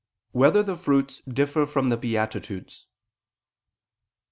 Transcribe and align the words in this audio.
2] 0.33 0.39
Whether 0.39 0.63
the 0.63 0.75
Fruits 0.75 1.21
Differ 1.31 1.67
from 1.67 1.89
the 1.89 1.95
Beatitudes? 1.95 2.87